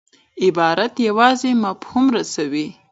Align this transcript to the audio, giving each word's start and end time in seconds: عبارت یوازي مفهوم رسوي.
عبارت 0.47 0.93
یوازي 1.07 1.51
مفهوم 1.65 2.05
رسوي. 2.15 2.67